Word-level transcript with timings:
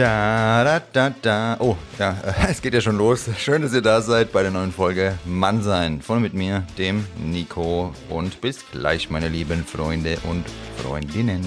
Da, 0.00 0.64
da, 0.64 0.80
da, 0.80 1.14
da. 1.20 1.56
Oh, 1.60 1.76
ja, 1.98 2.16
es 2.48 2.62
geht 2.62 2.72
ja 2.72 2.80
schon 2.80 2.96
los. 2.96 3.28
Schön, 3.36 3.60
dass 3.60 3.74
ihr 3.74 3.82
da 3.82 4.00
seid 4.00 4.32
bei 4.32 4.40
der 4.40 4.50
neuen 4.50 4.72
Folge 4.72 5.18
Mann 5.26 5.62
sein. 5.62 6.00
Von 6.00 6.22
mit 6.22 6.32
mir, 6.32 6.66
dem 6.78 7.04
Nico. 7.22 7.92
Und 8.08 8.40
bis 8.40 8.64
gleich, 8.70 9.10
meine 9.10 9.28
lieben 9.28 9.62
Freunde 9.62 10.16
und 10.22 10.46
Freundinnen. 10.78 11.44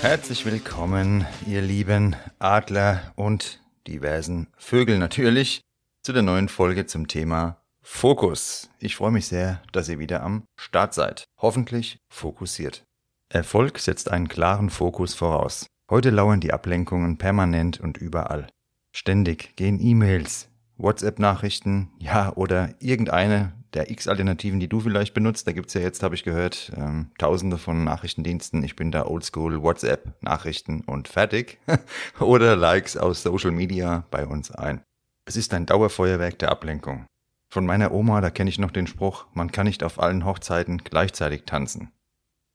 Herzlich 0.00 0.46
willkommen, 0.46 1.26
ihr 1.44 1.60
lieben 1.60 2.14
Adler 2.38 3.12
und 3.16 3.58
diversen 3.88 4.46
Vögel 4.56 4.98
natürlich, 4.98 5.62
zu 6.04 6.12
der 6.12 6.22
neuen 6.22 6.48
Folge 6.48 6.86
zum 6.86 7.08
Thema 7.08 7.56
Fokus. 7.90 8.70
Ich 8.78 8.94
freue 8.94 9.10
mich 9.10 9.26
sehr, 9.26 9.60
dass 9.72 9.88
ihr 9.88 9.98
wieder 9.98 10.22
am 10.22 10.44
Start 10.56 10.94
seid. 10.94 11.24
Hoffentlich 11.40 11.98
fokussiert. 12.08 12.84
Erfolg 13.28 13.80
setzt 13.80 14.08
einen 14.08 14.28
klaren 14.28 14.70
Fokus 14.70 15.14
voraus. 15.14 15.66
Heute 15.90 16.10
lauern 16.10 16.38
die 16.38 16.52
Ablenkungen 16.52 17.18
permanent 17.18 17.80
und 17.80 17.98
überall. 17.98 18.46
Ständig 18.94 19.56
gehen 19.56 19.80
E-Mails, 19.80 20.48
WhatsApp-Nachrichten, 20.76 21.90
ja, 21.98 22.32
oder 22.36 22.72
irgendeine 22.78 23.54
der 23.74 23.90
X-Alternativen, 23.90 24.60
die 24.60 24.68
du 24.68 24.78
vielleicht 24.78 25.12
benutzt. 25.12 25.48
Da 25.48 25.52
gibt's 25.52 25.74
ja 25.74 25.80
jetzt, 25.80 26.04
habe 26.04 26.14
ich 26.14 26.22
gehört, 26.22 26.70
ähm, 26.76 27.10
tausende 27.18 27.58
von 27.58 27.82
Nachrichtendiensten. 27.82 28.62
Ich 28.62 28.76
bin 28.76 28.92
da 28.92 29.06
oldschool 29.06 29.60
WhatsApp-Nachrichten 29.60 30.82
und 30.82 31.08
fertig. 31.08 31.58
oder 32.20 32.54
Likes 32.54 32.96
aus 32.96 33.24
Social 33.24 33.50
Media 33.50 34.04
bei 34.12 34.24
uns 34.24 34.52
ein. 34.52 34.82
Es 35.26 35.36
ist 35.36 35.52
ein 35.52 35.66
Dauerfeuerwerk 35.66 36.38
der 36.38 36.52
Ablenkung. 36.52 37.06
Von 37.50 37.64
meiner 37.64 37.92
Oma, 37.92 38.20
da 38.20 38.30
kenne 38.30 38.50
ich 38.50 38.58
noch 38.58 38.70
den 38.70 38.86
Spruch, 38.86 39.26
man 39.32 39.50
kann 39.50 39.66
nicht 39.66 39.82
auf 39.82 39.98
allen 39.98 40.26
Hochzeiten 40.26 40.78
gleichzeitig 40.84 41.44
tanzen. 41.46 41.92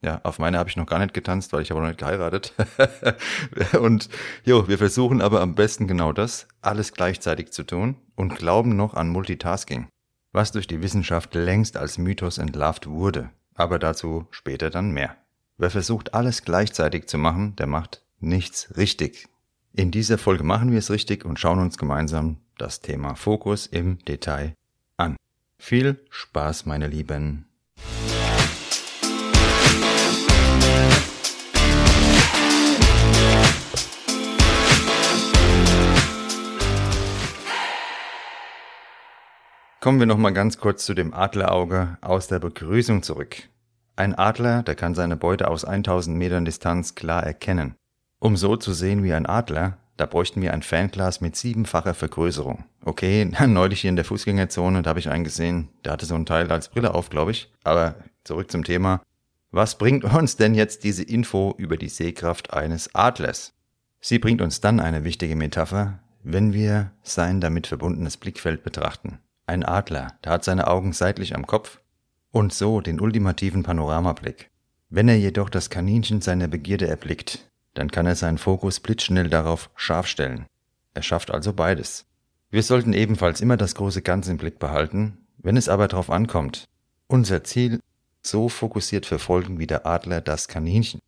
Ja, 0.03 0.19
auf 0.23 0.37
meine 0.37 0.59
habe 0.59 0.69
ich 0.69 0.75
noch 0.75 0.85
gar 0.85 0.99
nicht 0.99 1.13
getanzt, 1.13 1.51
weil 1.53 1.61
ich 1.61 1.71
habe 1.71 1.79
noch 1.79 1.87
nicht 1.87 1.99
geheiratet. 1.99 2.53
und 3.79 4.09
jo, 4.43 4.67
wir 4.67 4.77
versuchen 4.77 5.21
aber 5.21 5.41
am 5.41 5.55
besten 5.55 5.87
genau 5.87 6.11
das, 6.11 6.47
alles 6.61 6.91
gleichzeitig 6.93 7.51
zu 7.51 7.63
tun 7.63 7.95
und 8.15 8.35
glauben 8.35 8.75
noch 8.75 8.93
an 8.93 9.09
Multitasking, 9.09 9.87
was 10.31 10.51
durch 10.51 10.67
die 10.67 10.81
Wissenschaft 10.81 11.33
längst 11.33 11.77
als 11.77 11.97
Mythos 11.97 12.37
entlarvt 12.37 12.87
wurde, 12.87 13.29
aber 13.55 13.79
dazu 13.79 14.27
später 14.29 14.69
dann 14.69 14.91
mehr. 14.91 15.15
Wer 15.57 15.71
versucht 15.71 16.13
alles 16.13 16.43
gleichzeitig 16.43 17.07
zu 17.07 17.17
machen, 17.17 17.55
der 17.55 17.67
macht 17.67 18.03
nichts 18.19 18.75
richtig. 18.77 19.29
In 19.71 19.89
dieser 19.89 20.17
Folge 20.17 20.43
machen 20.43 20.71
wir 20.71 20.79
es 20.79 20.91
richtig 20.91 21.25
und 21.25 21.39
schauen 21.39 21.59
uns 21.59 21.77
gemeinsam 21.77 22.37
das 22.57 22.81
Thema 22.81 23.15
Fokus 23.15 23.65
im 23.67 23.99
Detail 24.05 24.53
viel 25.63 25.97
Spaß, 26.09 26.65
meine 26.65 26.87
Lieben. 26.87 27.45
Kommen 39.79 39.99
wir 39.99 40.05
noch 40.05 40.17
mal 40.17 40.31
ganz 40.31 40.57
kurz 40.57 40.85
zu 40.85 40.93
dem 40.93 41.13
Adlerauge 41.13 41.97
aus 42.01 42.27
der 42.27 42.39
Begrüßung 42.39 43.01
zurück. 43.01 43.37
Ein 43.95 44.15
Adler, 44.15 44.63
der 44.63 44.75
kann 44.75 44.95
seine 44.95 45.15
Beute 45.15 45.47
aus 45.47 45.63
1000 45.63 46.17
Metern 46.17 46.43
Distanz 46.43 46.95
klar 46.95 47.23
erkennen. 47.23 47.75
Um 48.19 48.35
so 48.35 48.57
zu 48.57 48.73
sehen 48.73 49.03
wie 49.03 49.13
ein 49.13 49.25
Adler, 49.25 49.77
da 49.97 50.05
bräuchten 50.05 50.41
wir 50.41 50.53
ein 50.53 50.63
Fernglas 50.63 51.21
mit 51.21 51.35
siebenfacher 51.35 51.93
Vergrößerung. 51.93 52.65
Okay, 52.83 53.25
neulich 53.47 53.81
hier 53.81 53.89
in 53.89 53.95
der 53.95 54.05
Fußgängerzone, 54.05 54.81
da 54.81 54.89
habe 54.89 54.99
ich 54.99 55.09
einen 55.09 55.23
gesehen, 55.23 55.69
der 55.85 55.93
hatte 55.93 56.05
so 56.05 56.15
ein 56.15 56.25
Teil 56.25 56.51
als 56.51 56.69
Brille 56.69 56.93
auf, 56.93 57.09
glaube 57.09 57.31
ich. 57.31 57.51
Aber 57.63 57.95
zurück 58.23 58.51
zum 58.51 58.63
Thema. 58.63 59.01
Was 59.51 59.77
bringt 59.77 60.03
uns 60.03 60.35
denn 60.35 60.55
jetzt 60.55 60.83
diese 60.83 61.03
Info 61.03 61.53
über 61.57 61.77
die 61.77 61.89
Sehkraft 61.89 62.53
eines 62.53 62.95
Adlers? 62.95 63.53
Sie 64.01 64.19
bringt 64.19 64.41
uns 64.41 64.61
dann 64.61 64.79
eine 64.79 65.03
wichtige 65.03 65.35
Metapher, 65.35 65.99
wenn 66.23 66.53
wir 66.53 66.91
sein 67.03 67.39
damit 67.39 67.67
verbundenes 67.67 68.17
Blickfeld 68.17 68.63
betrachten. 68.63 69.19
Ein 69.45 69.63
Adler, 69.63 70.17
der 70.23 70.31
hat 70.31 70.43
seine 70.43 70.67
Augen 70.67 70.93
seitlich 70.93 71.35
am 71.35 71.45
Kopf 71.45 71.79
und 72.31 72.51
so 72.51 72.81
den 72.81 72.99
ultimativen 72.99 73.61
Panoramablick. 73.61 74.49
Wenn 74.89 75.07
er 75.07 75.17
jedoch 75.17 75.49
das 75.49 75.69
Kaninchen 75.69 76.21
seiner 76.21 76.47
Begierde 76.47 76.87
erblickt, 76.87 77.49
dann 77.73 77.91
kann 77.91 78.05
er 78.05 78.15
seinen 78.15 78.37
Fokus 78.37 78.79
blitzschnell 78.79 79.29
darauf 79.29 79.69
scharf 79.75 80.07
stellen. 80.07 80.45
Er 80.93 81.01
schafft 81.01 81.31
also 81.31 81.53
beides. 81.53 82.05
Wir 82.49 82.63
sollten 82.63 82.93
ebenfalls 82.93 83.41
immer 83.41 83.57
das 83.57 83.75
große 83.75 84.01
Ganze 84.01 84.31
im 84.31 84.37
Blick 84.37 84.59
behalten, 84.59 85.25
wenn 85.37 85.57
es 85.57 85.69
aber 85.69 85.87
darauf 85.87 86.09
ankommt, 86.09 86.65
unser 87.07 87.43
Ziel 87.43 87.79
so 88.21 88.47
fokussiert 88.47 89.05
verfolgen 89.05 89.59
wie 89.59 89.67
der 89.67 89.85
Adler 89.85 90.21
das 90.21 90.47
Kaninchen. 90.47 90.99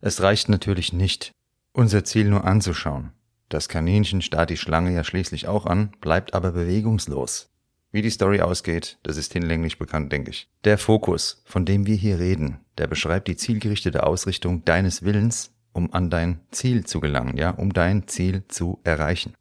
Es 0.00 0.22
reicht 0.22 0.48
natürlich 0.48 0.92
nicht, 0.92 1.32
unser 1.72 2.04
Ziel 2.04 2.30
nur 2.30 2.44
anzuschauen. 2.44 3.12
Das 3.48 3.68
Kaninchen 3.68 4.22
starrt 4.22 4.50
die 4.50 4.56
Schlange 4.56 4.92
ja 4.92 5.04
schließlich 5.04 5.48
auch 5.48 5.66
an, 5.66 5.92
bleibt 6.00 6.34
aber 6.34 6.52
bewegungslos. 6.52 7.50
Wie 7.90 8.02
die 8.02 8.10
Story 8.10 8.40
ausgeht, 8.40 8.98
das 9.02 9.16
ist 9.16 9.32
hinlänglich 9.32 9.78
bekannt, 9.78 10.12
denke 10.12 10.30
ich. 10.30 10.48
Der 10.64 10.76
Fokus, 10.76 11.42
von 11.46 11.64
dem 11.64 11.86
wir 11.86 11.96
hier 11.96 12.18
reden, 12.18 12.60
der 12.76 12.86
beschreibt 12.86 13.28
die 13.28 13.36
zielgerichtete 13.36 14.06
Ausrichtung 14.06 14.64
deines 14.64 15.02
Willens 15.02 15.54
um 15.72 15.92
an 15.92 16.10
dein 16.10 16.40
Ziel 16.50 16.84
zu 16.84 17.00
gelangen, 17.00 17.36
ja, 17.36 17.50
um 17.50 17.72
dein 17.72 18.08
Ziel 18.08 18.42
zu 18.48 18.80
erreichen. 18.84 19.34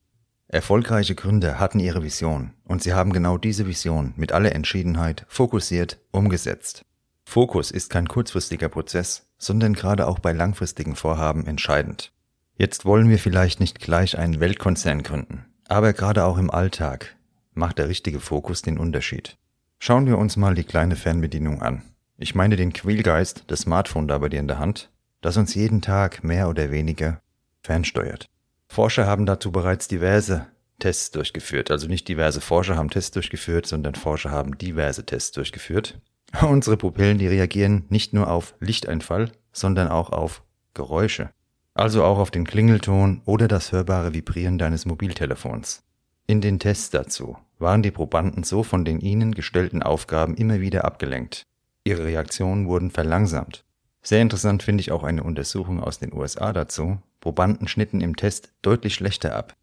Erfolgreiche 0.50 1.16
Gründer 1.16 1.60
hatten 1.60 1.80
ihre 1.80 2.04
Vision 2.04 2.54
und 2.64 2.82
sie 2.82 2.94
haben 2.94 3.12
genau 3.12 3.38
diese 3.38 3.68
Vision 3.68 4.14
mit 4.16 4.32
aller 4.32 4.54
Entschiedenheit 4.54 5.26
fokussiert 5.28 6.00
umgesetzt. 6.12 6.86
Fokus 7.26 7.72
ist 7.72 7.90
kein 7.90 8.08
kurzfristiger 8.08 8.70
Prozess, 8.70 9.28
sondern 9.38 9.74
gerade 9.74 10.08
auch 10.08 10.20
bei 10.20 10.32
langfristigen 10.32 10.96
Vorhaben 10.96 11.46
entscheidend. 11.46 12.14
Jetzt 12.56 12.86
wollen 12.86 13.10
wir 13.10 13.20
vielleicht 13.20 13.60
nicht 13.60 13.80
gleich 13.80 14.18
einen 14.18 14.40
Weltkonzern 14.40 15.04
gründen, 15.04 15.46
aber 15.68 15.92
gerade 15.92 16.24
auch 16.24 16.38
im 16.38 16.50
Alltag 16.50 17.18
macht 17.54 17.78
der 17.78 17.90
richtige 17.90 18.22
Fokus 18.22 18.62
den 18.62 18.78
Unterschied. 18.78 19.38
Schauen 19.80 20.08
wir 20.08 20.18
uns 20.18 20.38
mal 20.38 20.56
die 20.56 20.64
kleine 20.64 20.96
Fernbedienung 20.96 21.62
an. 21.62 21.82
Ich 22.18 22.34
meine 22.34 22.56
den 22.56 22.72
Quälgeist, 22.72 23.44
das 23.48 23.62
Smartphone 23.62 24.08
da 24.08 24.18
bei 24.18 24.30
dir 24.30 24.40
in 24.40 24.48
der 24.48 24.60
Hand 24.60 24.90
das 25.22 25.38
uns 25.38 25.56
jeden 25.56 25.82
Tag 25.82 26.24
mehr 26.24 26.50
oder 26.50 26.72
weniger 26.72 27.22
fernsteuert. 27.62 28.28
Forscher 28.68 29.08
haben 29.08 29.26
dazu 29.26 29.52
bereits 29.52 29.88
diverse 29.88 30.48
Tests 30.80 31.12
durchgeführt. 31.12 31.72
Also 31.72 31.88
nicht 31.88 32.08
diverse 32.08 32.42
Forscher 32.42 32.76
haben 32.76 32.90
Tests 32.90 33.12
durchgeführt, 33.12 33.66
sondern 33.66 33.96
Forscher 33.96 34.32
haben 34.32 34.58
diverse 34.58 35.06
Tests 35.06 35.32
durchgeführt. 35.32 36.00
Unsere 36.42 36.78
Pupillen, 36.78 37.18
die 37.18 37.28
reagieren 37.28 37.86
nicht 37.90 38.14
nur 38.14 38.30
auf 38.30 38.56
Lichteinfall, 38.60 39.32
sondern 39.52 39.88
auch 39.88 40.12
auf 40.12 40.44
Geräusche. 40.74 41.32
Also 41.74 42.04
auch 42.04 42.18
auf 42.18 42.32
den 42.32 42.46
Klingelton 42.46 43.22
oder 43.26 43.48
das 43.48 43.72
hörbare 43.72 44.14
Vibrieren 44.14 44.58
deines 44.58 44.86
Mobiltelefons. 44.86 45.84
In 46.26 46.42
den 46.42 46.60
Tests 46.60 46.90
dazu 46.90 47.38
waren 47.60 47.82
die 47.84 47.92
Probanden 47.92 48.44
so 48.44 48.64
von 48.64 48.84
den 48.84 49.00
ihnen 49.00 49.34
gestellten 49.34 49.82
Aufgaben 49.82 50.36
immer 50.36 50.60
wieder 50.60 50.86
abgelenkt. 50.86 51.44
Ihre 51.84 52.06
Reaktionen 52.06 52.68
wurden 52.68 52.92
verlangsamt 52.92 53.64
sehr 54.08 54.22
interessant 54.22 54.64
finde 54.64 54.80
ich 54.80 54.94
auch 54.94 55.04
eine 55.04 55.22
Untersuchung 55.22 55.84
aus 55.84 56.00
den 56.00 56.14
USA 56.14 56.54
dazu. 56.54 56.98
Probanden 57.20 57.68
schnitten 57.68 58.00
im 58.00 58.16
Test 58.16 58.54
deutlich 58.62 58.94
schlechter 58.94 59.36
ab, 59.36 59.54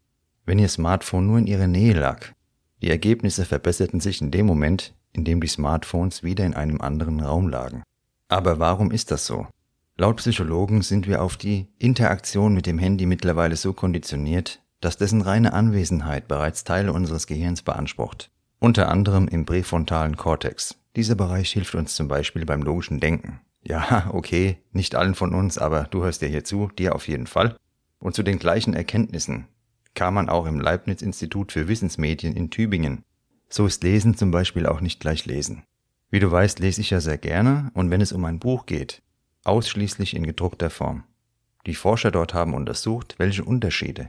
wenn 0.45 0.59
ihr 0.59 0.69
Smartphone 0.69 1.27
nur 1.27 1.39
in 1.39 1.47
ihrer 1.47 1.67
Nähe 1.67 1.95
lag. 1.95 2.27
Die 2.83 2.91
Ergebnisse 2.91 3.47
verbesserten 3.47 4.01
sich 4.01 4.21
in 4.21 4.31
dem 4.31 4.45
Moment, 4.45 4.93
in 5.15 5.25
dem 5.25 5.41
die 5.41 5.49
Smartphones 5.49 6.23
wieder 6.23 6.45
in 6.45 6.53
einem 6.53 6.83
anderen 6.83 7.21
Raum 7.21 7.49
lagen. 7.49 7.83
Aber 8.29 8.59
warum 8.59 8.91
ist 8.91 9.11
das 9.11 9.25
so? 9.25 9.47
Laut 9.97 10.17
Psychologen 10.19 10.83
sind 10.83 11.07
wir 11.07 11.23
auf 11.23 11.39
die 11.39 11.69
Interaktion 11.79 12.53
mit 12.53 12.67
dem 12.67 12.79
Handy 12.79 13.07
mittlerweile 13.07 13.57
so 13.57 13.73
konditioniert, 13.73 14.61
dass 14.83 14.99
dessen 14.99 15.23
reine 15.23 15.55
Anwesenheit 15.55 16.29
bereits 16.29 16.65
Teile 16.65 16.93
unseres 16.93 17.27
Gehirns 17.27 17.63
beansprucht. 17.63 18.31
Unter 18.59 18.91
anderem 18.91 19.27
im 19.27 19.47
präfrontalen 19.47 20.19
Kortex. 20.19 20.77
Dieser 20.97 21.15
Bereich 21.15 21.51
hilft 21.53 21.75
uns 21.75 21.95
zum 21.95 22.09
Beispiel 22.09 22.45
beim 22.45 22.63
logischen 22.63 23.01
Denken. 23.01 23.41
Ja, 23.65 24.11
okay, 24.13 24.59
nicht 24.73 24.95
allen 24.95 25.15
von 25.15 25.35
uns, 25.35 25.59
aber 25.59 25.85
du 25.85 26.05
hörst 26.05 26.23
ja 26.23 26.29
hier 26.29 26.45
zu, 26.45 26.69
dir 26.79 26.95
auf 26.95 27.09
jeden 27.09 27.27
Fall. 27.27 27.57
Und 27.99 28.15
zu 28.15 28.23
den 28.23 28.39
gleichen 28.39 28.75
Erkenntnissen 28.75 29.49
kam 29.95 30.15
man 30.15 30.29
auch 30.29 30.47
im 30.47 30.61
Leibniz-Institut 30.61 31.53
für 31.53 31.69
Wissensmedien 31.69 32.35
in 32.35 32.51
Tübingen. 32.51 33.05
So 33.49 33.67
ist 33.67 33.83
Lesen 33.83 34.17
zum 34.17 34.31
Beispiel 34.31 34.67
auch 34.67 34.81
nicht 34.81 35.01
gleich 35.01 35.25
Lesen. 35.25 35.63
Wie 36.11 36.21
du 36.21 36.31
weißt, 36.31 36.59
lese 36.59 36.81
ich 36.81 36.91
ja 36.91 37.01
sehr 37.01 37.19
gerne 37.19 37.71
und 37.75 37.91
wenn 37.91 38.01
es 38.01 38.13
um 38.13 38.25
ein 38.25 38.39
Buch 38.39 38.67
geht, 38.67 39.03
ausschließlich 39.45 40.15
in 40.15 40.25
gedruckter 40.25 40.71
Form. 40.71 41.05
Die 41.67 41.75
Forscher 41.75 42.11
dort 42.11 42.35
haben 42.35 42.55
untersucht, 42.55 43.15
welche 43.19 43.45
Unterschiede 43.45 44.09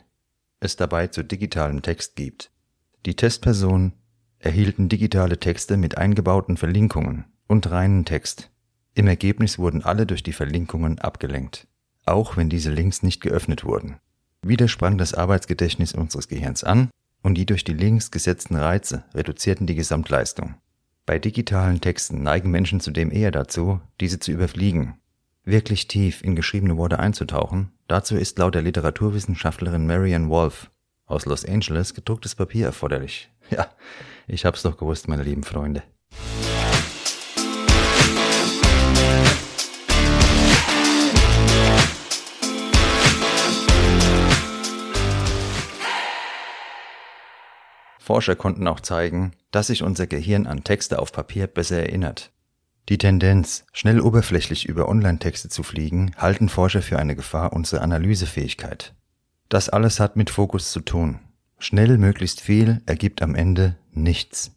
es 0.60 0.75
dabei 0.75 1.08
zu 1.08 1.24
digitalem 1.24 1.81
Text 1.81 2.16
gibt. 2.16 2.51
Die 3.06 3.16
Testpersonen 3.16 3.94
erhielten 4.40 4.90
digitale 4.90 5.40
Texte 5.40 5.78
mit 5.78 5.98
eingebauten 5.98 6.58
Verlinkungen 6.58 7.25
und 7.48 7.69
reinen 7.69 8.06
Text 8.06 8.51
im 8.96 9.08
Ergebnis 9.08 9.60
wurden 9.60 9.84
alle 9.84 10.06
durch 10.06 10.24
die 10.24 10.34
Verlinkungen 10.34 11.00
abgelenkt, 11.00 11.68
auch 12.06 12.38
wenn 12.38 12.50
diese 12.50 12.72
Links 12.72 13.04
nicht 13.04 13.22
geöffnet 13.22 13.64
wurden. 13.64 13.98
Wieder 14.42 14.68
sprang 14.68 14.98
das 14.98 15.14
Arbeitsgedächtnis 15.14 15.94
unseres 15.94 16.28
Gehirns 16.28 16.64
an 16.64 16.90
und 17.22 17.36
die 17.36 17.46
durch 17.46 17.64
die 17.64 17.74
Links 17.74 18.10
gesetzten 18.10 18.56
Reize 18.56 19.04
reduzierten 19.14 19.68
die 19.68 19.76
Gesamtleistung. 19.76 20.56
Bei 21.06 21.20
digitalen 21.20 21.82
Texten 21.82 22.24
neigen 22.24 22.50
Menschen 22.50 22.80
zudem 22.80 23.12
eher 23.12 23.32
dazu, 23.32 23.82
diese 24.00 24.20
zu 24.20 24.32
überfliegen. 24.32 24.96
Wirklich 25.44 25.88
tief 25.88 26.24
in 26.24 26.36
geschriebene 26.36 26.78
Worte 26.78 26.98
einzutauchen, 26.98 27.72
dazu 27.88 28.16
ist 28.16 28.40
laut 28.40 28.56
der 28.56 28.64
Literaturwissenschaftlerin 28.64 29.86
Marianne 29.86 30.30
Wolf 30.30 30.72
aus 31.06 31.26
Los 31.26 31.46
Angeles 31.46 31.94
gedrucktes 31.94 32.36
Papier 32.36 32.66
erforderlich. 32.66 33.30
Ja, 33.52 33.68
ich 34.28 34.46
hab's 34.46 34.64
doch 34.64 34.78
gewusst, 34.78 35.08
meine 35.08 35.22
lieben 35.22 35.44
Freunde. 35.44 35.84
Forscher 48.06 48.36
konnten 48.36 48.68
auch 48.68 48.81
zeigen, 48.81 49.31
dass 49.50 49.68
sich 49.68 49.81
unser 49.81 50.06
Gehirn 50.06 50.46
an 50.46 50.63
Texte 50.63 51.00
auf 51.00 51.12
Papier 51.12 51.48
besser 51.48 51.78
erinnert. 51.78 52.31
Die 52.88 53.00
Tendenz, 53.00 53.66
schnell 53.74 54.00
oberflächlich 54.00 54.68
über 54.68 54.88
Online-Texte 54.88 55.50
zu 55.50 55.63
fliegen, 55.63 56.12
halten 56.16 56.48
Forscher 56.48 56.84
für 56.84 57.00
eine 57.00 57.16
Gefahr 57.16 57.52
unserer 57.52 57.81
Analysefähigkeit. 57.81 58.94
Das 59.50 59.69
alles 59.69 60.00
hat 60.00 60.18
mit 60.18 60.30
Fokus 60.30 60.72
zu 60.72 60.81
tun. 60.81 61.18
Schnell 61.57 61.98
möglichst 61.98 62.42
viel 62.42 62.84
ergibt 62.86 63.24
am 63.24 63.34
Ende 63.34 63.75
nichts. 63.92 64.51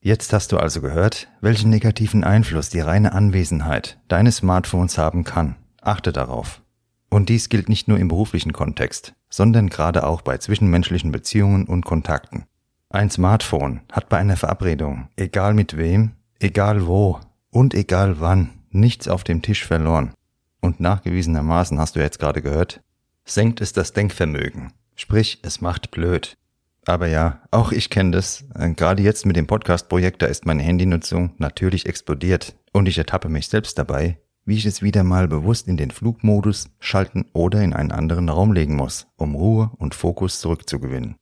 Jetzt 0.00 0.32
hast 0.32 0.52
du 0.52 0.58
also 0.58 0.80
gehört, 0.80 1.26
welchen 1.40 1.70
negativen 1.70 2.22
Einfluss 2.22 2.68
die 2.68 2.80
reine 2.80 3.14
Anwesenheit 3.14 3.98
deines 4.06 4.36
Smartphones 4.36 4.96
haben 4.96 5.24
kann. 5.24 5.56
Achte 5.80 6.12
darauf. 6.12 6.62
Und 7.08 7.30
dies 7.30 7.48
gilt 7.48 7.68
nicht 7.68 7.88
nur 7.88 7.98
im 7.98 8.06
beruflichen 8.06 8.52
Kontext, 8.52 9.14
sondern 9.28 9.70
gerade 9.70 10.06
auch 10.06 10.22
bei 10.22 10.38
zwischenmenschlichen 10.38 11.10
Beziehungen 11.10 11.66
und 11.66 11.84
Kontakten. 11.84 12.44
Ein 12.92 13.08
Smartphone 13.08 13.80
hat 13.90 14.10
bei 14.10 14.18
einer 14.18 14.36
Verabredung, 14.36 15.08
egal 15.16 15.54
mit 15.54 15.78
wem, 15.78 16.10
egal 16.40 16.86
wo 16.86 17.18
und 17.50 17.72
egal 17.72 18.20
wann, 18.20 18.50
nichts 18.70 19.08
auf 19.08 19.24
dem 19.24 19.40
Tisch 19.40 19.64
verloren. 19.64 20.12
Und 20.60 20.78
nachgewiesenermaßen 20.78 21.78
hast 21.78 21.96
du 21.96 22.00
jetzt 22.00 22.18
gerade 22.18 22.42
gehört, 22.42 22.82
senkt 23.24 23.62
es 23.62 23.72
das 23.72 23.94
Denkvermögen. 23.94 24.74
Sprich, 24.94 25.38
es 25.42 25.62
macht 25.62 25.90
blöd. 25.90 26.36
Aber 26.84 27.06
ja, 27.06 27.40
auch 27.50 27.72
ich 27.72 27.88
kenne 27.88 28.10
das. 28.10 28.44
Äh, 28.54 28.74
gerade 28.74 29.02
jetzt 29.02 29.24
mit 29.24 29.36
dem 29.36 29.46
Podcast-Projekt, 29.46 30.20
da 30.20 30.26
ist 30.26 30.44
meine 30.44 30.62
Handynutzung 30.62 31.32
natürlich 31.38 31.86
explodiert. 31.86 32.54
Und 32.74 32.88
ich 32.88 32.98
ertappe 32.98 33.30
mich 33.30 33.48
selbst 33.48 33.78
dabei, 33.78 34.18
wie 34.44 34.58
ich 34.58 34.66
es 34.66 34.82
wieder 34.82 35.02
mal 35.02 35.28
bewusst 35.28 35.66
in 35.66 35.78
den 35.78 35.92
Flugmodus 35.92 36.68
schalten 36.78 37.24
oder 37.32 37.62
in 37.62 37.72
einen 37.72 37.90
anderen 37.90 38.28
Raum 38.28 38.52
legen 38.52 38.76
muss, 38.76 39.06
um 39.16 39.34
Ruhe 39.34 39.70
und 39.78 39.94
Fokus 39.94 40.40
zurückzugewinnen. 40.40 41.16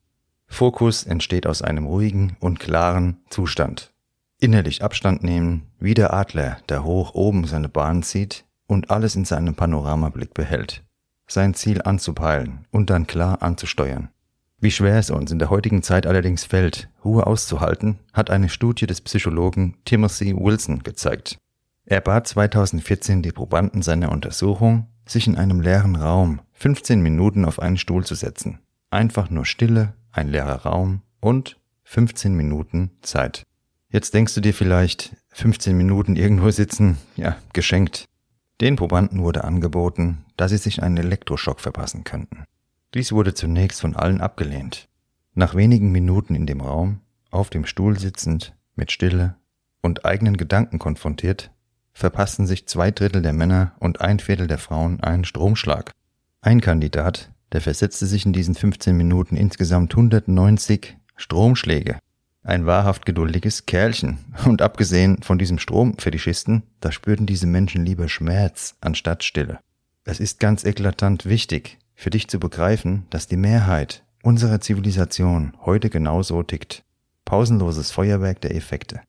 Fokus 0.51 1.03
entsteht 1.03 1.47
aus 1.47 1.61
einem 1.61 1.87
ruhigen 1.87 2.35
und 2.39 2.59
klaren 2.59 3.17
Zustand. 3.29 3.93
Innerlich 4.37 4.83
Abstand 4.83 5.23
nehmen, 5.23 5.63
wie 5.79 5.93
der 5.93 6.13
Adler, 6.13 6.57
der 6.67 6.83
hoch 6.83 7.15
oben 7.15 7.45
seine 7.45 7.69
Bahn 7.69 8.03
zieht 8.03 8.43
und 8.67 8.91
alles 8.91 9.15
in 9.15 9.25
seinem 9.25 9.55
Panoramablick 9.55 10.33
behält. 10.33 10.83
Sein 11.25 11.53
Ziel 11.53 11.81
anzupeilen 11.81 12.67
und 12.69 12.89
dann 12.89 13.07
klar 13.07 13.41
anzusteuern. 13.41 14.09
Wie 14.59 14.71
schwer 14.71 14.99
es 14.99 15.09
uns 15.09 15.31
in 15.31 15.39
der 15.39 15.49
heutigen 15.49 15.83
Zeit 15.83 16.05
allerdings 16.05 16.43
fällt, 16.43 16.89
Ruhe 17.03 17.25
auszuhalten, 17.25 17.97
hat 18.13 18.29
eine 18.29 18.49
Studie 18.49 18.85
des 18.85 19.01
Psychologen 19.01 19.77
Timothy 19.85 20.35
Wilson 20.35 20.83
gezeigt. 20.83 21.37
Er 21.85 22.01
bat 22.01 22.27
2014 22.27 23.23
die 23.23 23.31
Probanden 23.31 23.81
seiner 23.81 24.11
Untersuchung, 24.11 24.87
sich 25.07 25.27
in 25.27 25.37
einem 25.37 25.61
leeren 25.61 25.95
Raum 25.95 26.41
15 26.53 27.01
Minuten 27.01 27.45
auf 27.45 27.59
einen 27.59 27.77
Stuhl 27.77 28.05
zu 28.05 28.15
setzen. 28.15 28.59
Einfach 28.91 29.29
nur 29.29 29.45
Stille 29.45 29.93
ein 30.11 30.27
leerer 30.29 30.63
Raum 30.63 31.01
und 31.19 31.57
15 31.83 32.33
Minuten 32.33 32.91
Zeit. 33.01 33.45
Jetzt 33.89 34.13
denkst 34.13 34.33
du 34.35 34.41
dir 34.41 34.53
vielleicht, 34.53 35.15
15 35.31 35.75
Minuten 35.75 36.15
irgendwo 36.15 36.49
sitzen, 36.51 36.97
ja, 37.15 37.37
geschenkt. 37.53 38.05
Den 38.61 38.75
Probanden 38.75 39.21
wurde 39.21 39.43
angeboten, 39.43 40.23
dass 40.37 40.51
sie 40.51 40.57
sich 40.57 40.83
einen 40.83 40.97
Elektroschock 40.97 41.59
verpassen 41.59 42.03
könnten. 42.03 42.45
Dies 42.93 43.11
wurde 43.11 43.33
zunächst 43.33 43.81
von 43.81 43.95
allen 43.95 44.21
abgelehnt. 44.21 44.87
Nach 45.33 45.55
wenigen 45.55 45.91
Minuten 45.91 46.35
in 46.35 46.45
dem 46.45 46.61
Raum, 46.61 46.99
auf 47.29 47.49
dem 47.49 47.65
Stuhl 47.65 47.97
sitzend, 47.97 48.53
mit 48.75 48.91
Stille 48.91 49.35
und 49.81 50.05
eigenen 50.05 50.37
Gedanken 50.37 50.79
konfrontiert, 50.79 51.51
verpassten 51.93 52.47
sich 52.47 52.67
zwei 52.67 52.91
Drittel 52.91 53.21
der 53.21 53.33
Männer 53.33 53.73
und 53.79 54.01
ein 54.01 54.19
Viertel 54.19 54.47
der 54.47 54.57
Frauen 54.57 55.01
einen 55.01 55.25
Stromschlag. 55.25 55.91
Ein 56.41 56.61
Kandidat 56.61 57.30
der 57.51 57.61
versetzte 57.61 58.05
sich 58.05 58.25
in 58.25 58.33
diesen 58.33 58.55
15 58.55 58.95
Minuten 58.95 59.35
insgesamt 59.35 59.93
190 59.93 60.97
Stromschläge. 61.15 61.99
Ein 62.43 62.65
wahrhaft 62.65 63.05
geduldiges 63.05 63.65
Kerlchen. 63.65 64.17
Und 64.45 64.61
abgesehen 64.61 65.21
von 65.21 65.37
diesem 65.37 65.59
Stromfetischisten, 65.59 66.63
da 66.79 66.91
spürten 66.91 67.25
diese 67.25 67.45
Menschen 67.45 67.85
lieber 67.85 68.09
Schmerz 68.09 68.75
anstatt 68.81 69.23
Stille. 69.23 69.59
Es 70.05 70.19
ist 70.19 70.39
ganz 70.39 70.63
eklatant 70.63 71.25
wichtig, 71.25 71.77
für 71.93 72.09
dich 72.09 72.27
zu 72.27 72.39
begreifen, 72.39 73.05
dass 73.11 73.27
die 73.27 73.37
Mehrheit 73.37 74.03
unserer 74.23 74.59
Zivilisation 74.59 75.53
heute 75.63 75.89
genauso 75.89 76.41
tickt. 76.41 76.83
Pausenloses 77.25 77.91
Feuerwerk 77.91 78.41
der 78.41 78.55
Effekte. 78.55 79.01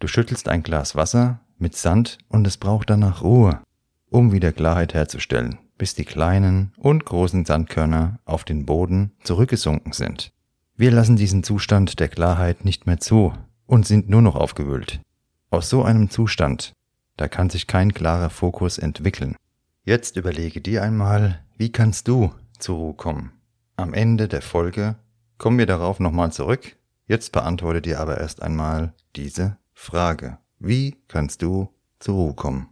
Du 0.00 0.08
schüttelst 0.08 0.48
ein 0.48 0.62
Glas 0.62 0.96
Wasser 0.96 1.40
mit 1.58 1.76
Sand 1.76 2.18
und 2.28 2.46
es 2.46 2.56
braucht 2.56 2.90
danach 2.90 3.22
Ruhe, 3.22 3.60
um 4.08 4.32
wieder 4.32 4.50
Klarheit 4.50 4.94
herzustellen 4.94 5.58
bis 5.80 5.94
die 5.94 6.04
kleinen 6.04 6.74
und 6.76 7.06
großen 7.06 7.46
Sandkörner 7.46 8.18
auf 8.26 8.44
den 8.44 8.66
Boden 8.66 9.12
zurückgesunken 9.24 9.94
sind. 9.94 10.30
Wir 10.76 10.90
lassen 10.90 11.16
diesen 11.16 11.42
Zustand 11.42 12.00
der 12.00 12.08
Klarheit 12.08 12.66
nicht 12.66 12.86
mehr 12.86 13.00
zu 13.00 13.32
und 13.64 13.86
sind 13.86 14.10
nur 14.10 14.20
noch 14.20 14.34
aufgewühlt. 14.34 15.00
Aus 15.48 15.70
so 15.70 15.82
einem 15.82 16.10
Zustand, 16.10 16.74
da 17.16 17.28
kann 17.28 17.48
sich 17.48 17.66
kein 17.66 17.94
klarer 17.94 18.28
Fokus 18.28 18.76
entwickeln. 18.76 19.36
Jetzt 19.82 20.16
überlege 20.16 20.60
dir 20.60 20.82
einmal, 20.82 21.40
wie 21.56 21.72
kannst 21.72 22.08
du 22.08 22.34
zur 22.58 22.76
Ruhe 22.76 22.94
kommen? 22.94 23.32
Am 23.76 23.94
Ende 23.94 24.28
der 24.28 24.42
Folge 24.42 24.96
kommen 25.38 25.56
wir 25.56 25.66
darauf 25.66 25.98
nochmal 25.98 26.30
zurück. 26.30 26.76
Jetzt 27.06 27.32
beantworte 27.32 27.80
dir 27.80 28.00
aber 28.00 28.18
erst 28.18 28.42
einmal 28.42 28.92
diese 29.16 29.56
Frage. 29.72 30.36
Wie 30.58 30.98
kannst 31.08 31.40
du 31.40 31.70
zur 32.00 32.16
Ruhe 32.16 32.34
kommen? 32.34 32.68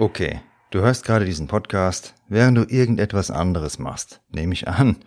Okay, 0.00 0.40
du 0.70 0.78
hörst 0.78 1.04
gerade 1.04 1.24
diesen 1.24 1.48
Podcast, 1.48 2.14
während 2.28 2.56
du 2.56 2.62
irgendetwas 2.62 3.32
anderes 3.32 3.80
machst. 3.80 4.20
Nehme 4.28 4.52
ich 4.52 4.68
an. 4.68 4.98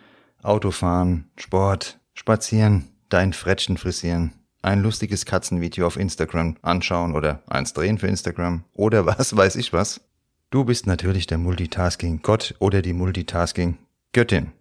Autofahren, 0.43 1.29
Sport, 1.38 2.01
Spazieren, 2.13 2.89
dein 3.07 3.31
Frettchen 3.31 3.77
frisieren, 3.77 4.33
ein 4.62 4.81
lustiges 4.81 5.25
Katzenvideo 5.25 5.88
auf 5.88 5.95
Instagram 5.95 6.57
anschauen 6.62 7.15
oder 7.15 7.41
eins 7.48 7.71
drehen 7.71 8.00
für 8.00 8.07
Instagram 8.07 8.65
oder 8.74 9.05
was 9.17 9.33
weiß 9.33 9.55
ich 9.55 9.71
was. 9.71 10.01
Du 10.50 10.65
bist 10.65 10.88
natürlich 10.88 11.25
der 11.25 11.38
Multitasking-Gott 11.38 12.55
oder 12.60 12.81
die 12.81 12.91
Multitasking-Göttin. 12.91 14.51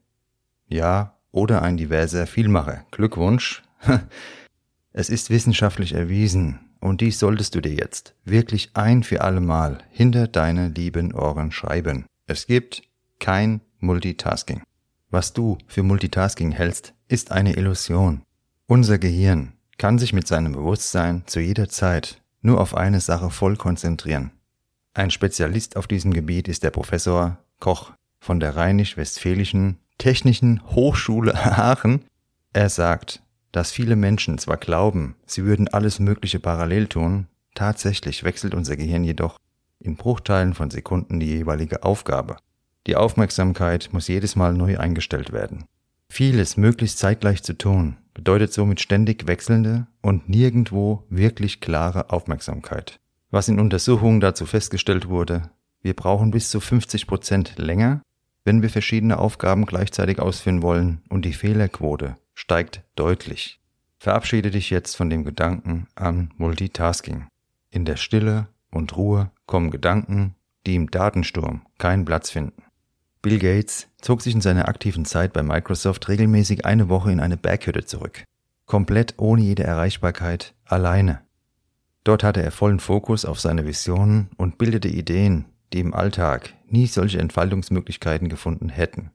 Ja, 0.68 1.18
oder 1.32 1.62
ein 1.62 1.76
diverser 1.76 2.28
Vielmacher. 2.28 2.84
Glückwunsch. 2.92 3.64
es 4.92 5.10
ist 5.10 5.28
wissenschaftlich 5.30 5.92
erwiesen, 5.92 6.69
und 6.80 7.00
dies 7.00 7.18
solltest 7.18 7.54
du 7.54 7.60
dir 7.60 7.74
jetzt 7.74 8.14
wirklich 8.24 8.70
ein 8.74 9.02
für 9.02 9.20
alle 9.20 9.40
Mal 9.40 9.78
hinter 9.90 10.26
deine 10.26 10.68
lieben 10.68 11.14
Ohren 11.14 11.52
schreiben. 11.52 12.06
Es 12.26 12.46
gibt 12.46 12.82
kein 13.18 13.60
Multitasking. 13.78 14.62
Was 15.10 15.32
du 15.32 15.58
für 15.66 15.82
Multitasking 15.82 16.52
hältst, 16.52 16.94
ist 17.08 17.32
eine 17.32 17.56
Illusion. 17.56 18.22
Unser 18.66 18.98
Gehirn 18.98 19.52
kann 19.78 19.98
sich 19.98 20.12
mit 20.12 20.26
seinem 20.26 20.52
Bewusstsein 20.52 21.24
zu 21.26 21.40
jeder 21.40 21.68
Zeit 21.68 22.22
nur 22.42 22.60
auf 22.60 22.74
eine 22.74 23.00
Sache 23.00 23.30
voll 23.30 23.56
konzentrieren. 23.56 24.30
Ein 24.94 25.10
Spezialist 25.10 25.76
auf 25.76 25.86
diesem 25.86 26.12
Gebiet 26.12 26.48
ist 26.48 26.62
der 26.62 26.70
Professor 26.70 27.38
Koch 27.58 27.92
von 28.18 28.40
der 28.40 28.56
Rheinisch-Westfälischen 28.56 29.78
Technischen 29.98 30.62
Hochschule 30.70 31.34
Aachen. 31.58 32.04
Er 32.52 32.68
sagt, 32.68 33.22
dass 33.52 33.72
viele 33.72 33.96
Menschen 33.96 34.38
zwar 34.38 34.56
glauben, 34.56 35.16
sie 35.26 35.44
würden 35.44 35.68
alles 35.68 35.98
Mögliche 35.98 36.40
parallel 36.40 36.86
tun, 36.86 37.26
tatsächlich 37.54 38.24
wechselt 38.24 38.54
unser 38.54 38.76
Gehirn 38.76 39.04
jedoch 39.04 39.38
in 39.80 39.96
Bruchteilen 39.96 40.54
von 40.54 40.70
Sekunden 40.70 41.20
die 41.20 41.26
jeweilige 41.26 41.82
Aufgabe. 41.82 42.36
Die 42.86 42.96
Aufmerksamkeit 42.96 43.90
muss 43.92 44.08
jedes 44.08 44.36
Mal 44.36 44.52
neu 44.52 44.78
eingestellt 44.78 45.32
werden. 45.32 45.64
Vieles 46.08 46.56
möglichst 46.56 46.98
zeitgleich 46.98 47.42
zu 47.42 47.56
tun, 47.56 47.96
bedeutet 48.14 48.52
somit 48.52 48.80
ständig 48.80 49.26
wechselnde 49.26 49.86
und 50.02 50.28
nirgendwo 50.28 51.04
wirklich 51.08 51.60
klare 51.60 52.10
Aufmerksamkeit. 52.10 52.98
Was 53.30 53.48
in 53.48 53.60
Untersuchungen 53.60 54.20
dazu 54.20 54.44
festgestellt 54.44 55.08
wurde, 55.08 55.50
wir 55.82 55.94
brauchen 55.94 56.30
bis 56.30 56.50
zu 56.50 56.60
50 56.60 57.06
Prozent 57.06 57.54
länger, 57.58 58.02
wenn 58.44 58.62
wir 58.62 58.70
verschiedene 58.70 59.18
Aufgaben 59.18 59.66
gleichzeitig 59.66 60.18
ausführen 60.18 60.62
wollen 60.62 61.02
und 61.08 61.24
die 61.24 61.32
Fehlerquote 61.32 62.16
steigt 62.40 62.82
deutlich. 62.96 63.60
Verabschiede 63.98 64.50
dich 64.50 64.70
jetzt 64.70 64.96
von 64.96 65.10
dem 65.10 65.24
Gedanken 65.24 65.86
an 65.94 66.32
Multitasking. 66.38 67.26
In 67.70 67.84
der 67.84 67.96
Stille 67.96 68.48
und 68.70 68.96
Ruhe 68.96 69.30
kommen 69.46 69.70
Gedanken 69.70 70.34
die 70.66 70.74
im 70.74 70.90
Datensturm 70.90 71.62
keinen 71.78 72.04
Platz 72.04 72.30
finden. 72.30 72.62
Bill 73.22 73.38
Gates 73.38 73.88
zog 74.00 74.22
sich 74.22 74.34
in 74.34 74.40
seiner 74.40 74.68
aktiven 74.68 75.04
Zeit 75.04 75.32
bei 75.32 75.42
Microsoft 75.42 76.08
regelmäßig 76.08 76.64
eine 76.64 76.88
Woche 76.88 77.12
in 77.12 77.20
eine 77.20 77.36
Berghütte 77.36 77.84
zurück. 77.84 78.24
Komplett 78.66 79.14
ohne 79.18 79.42
jede 79.42 79.64
Erreichbarkeit, 79.64 80.54
alleine. 80.64 81.20
Dort 82.04 82.24
hatte 82.24 82.42
er 82.42 82.50
vollen 82.50 82.80
Fokus 82.80 83.24
auf 83.24 83.40
seine 83.40 83.66
Visionen 83.66 84.30
und 84.36 84.58
bildete 84.58 84.88
Ideen, 84.88 85.46
die 85.72 85.80
im 85.80 85.92
Alltag 85.92 86.54
nie 86.66 86.86
solche 86.86 87.18
Entfaltungsmöglichkeiten 87.18 88.28
gefunden 88.28 88.70
hätten. 88.70 89.10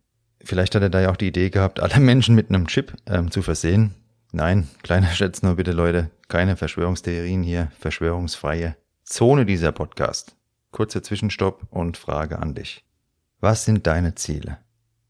Vielleicht 0.46 0.75
hat 0.75 0.84
er 0.84 0.90
da 0.90 1.02
ja 1.02 1.10
auch 1.10 1.16
die 1.18 1.28
Idee 1.28 1.50
gehabt, 1.50 1.80
alle 1.80 2.00
Menschen 2.00 2.36
mit 2.36 2.50
einem 2.50 2.68
Chip 2.68 2.94
ähm, 3.08 3.32
zu 3.32 3.42
versehen. 3.42 3.96
Nein, 4.32 4.68
kleiner 4.84 5.08
Schätz 5.14 5.42
nur 5.42 5.56
bitte 5.56 5.72
Leute, 5.72 6.12
keine 6.28 6.56
Verschwörungstheorien 6.56 7.42
hier, 7.42 7.72
verschwörungsfreie 7.80 8.78
Zone 9.04 9.46
dieser 9.48 9.72
Podcast. 9.72 10.36
Kurzer 10.70 11.02
Zwischenstopp 11.02 11.64
und 11.72 11.98
Frage 11.98 12.38
an 12.38 12.54
dich. 12.54 12.86
Was 13.40 13.66
sind 13.66 13.88
deine 13.88 14.14
Ziele? 14.14 14.60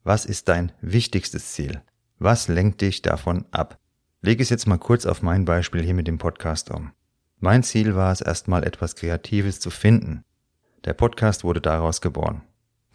Was 0.04 0.26
ist 0.26 0.48
dein 0.48 0.72
wichtigstes 0.80 1.52
Ziel? 1.52 1.82
Was 2.18 2.48
lenkt 2.48 2.80
dich 2.80 3.02
davon 3.02 3.46
ab? 3.52 3.78
Leg 4.22 4.40
es 4.40 4.50
jetzt 4.50 4.68
mal 4.68 4.78
kurz 4.78 5.06
auf 5.06 5.22
mein 5.22 5.44
Beispiel 5.44 5.84
hier 5.84 5.96
mit 5.96 6.08
dem 6.08 6.18
Podcast 6.18 6.72
um. 6.72 6.92
Mein 7.40 7.62
Ziel 7.64 7.96
war 7.96 8.14
es 8.14 8.22
erstmal 8.22 8.64
etwas 8.64 8.96
Kreatives 8.96 9.60
zu 9.60 9.70
finden. 9.70 10.24
Der 10.86 10.94
Podcast 10.94 11.44
wurde 11.44 11.60
daraus 11.60 12.00
geboren. 12.00 12.42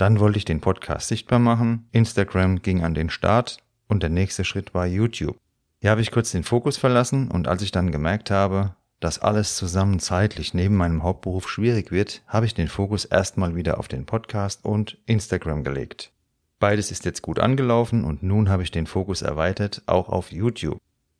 Dann 0.01 0.19
wollte 0.19 0.39
ich 0.39 0.47
den 0.47 0.63
Podcast 0.63 1.09
sichtbar 1.09 1.41
machen, 1.41 1.87
Instagram 1.93 2.63
ging 2.63 2.83
an 2.83 2.95
den 2.95 3.11
Start 3.11 3.59
und 3.87 4.03
der 4.03 4.09
nächste 4.09 4.47
Schritt 4.47 4.73
war 4.73 4.87
YouTube. 4.87 5.37
Hier 5.79 5.91
habe 5.91 6.01
ich 6.01 6.11
kurz 6.11 6.31
den 6.31 6.43
Fokus 6.43 6.79
verlassen 6.79 7.31
und 7.31 7.49
als 7.49 7.61
ich 7.61 7.71
dann 7.71 7.93
gemerkt 7.93 8.31
habe, 8.31 8.75
dass 9.01 9.19
alles 9.19 9.57
zusammen 9.57 9.99
zeitlich 9.99 10.55
neben 10.55 10.75
meinem 10.75 11.03
Hauptberuf 11.03 11.51
schwierig 11.51 11.93
wird, 11.93 12.23
habe 12.27 12.47
ich 12.47 12.55
den 12.55 12.69
Fokus 12.69 13.05
erstmal 13.05 13.57
wieder 13.57 13.79
auf 13.79 13.89
den 13.89 14.07
Podcast 14.07 14.65
und 14.65 14.97
Instagram 15.05 15.65
gelegt. 15.65 16.13
Beides 16.61 16.91
ist 16.91 17.05
jetzt 17.05 17.21
gut 17.21 17.39
angelaufen 17.39 18.03
und 18.03 18.23
nun 18.23 18.49
habe 18.49 18.63
ich 18.63 18.71
den 18.71 18.87
Fokus 18.87 19.21
erweitert 19.21 19.83
auch 19.85 20.09
auf 20.09 20.33
YouTube. 20.33 20.79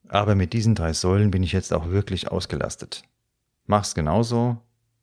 Aber 0.09 0.35
mit 0.35 0.55
diesen 0.55 0.75
drei 0.75 0.95
Säulen 0.95 1.31
bin 1.31 1.43
ich 1.43 1.53
jetzt 1.53 1.75
auch 1.75 1.91
wirklich 1.91 2.33
ausgelastet. 2.33 3.03
Mach's 3.67 3.95
genauso, 3.95 4.57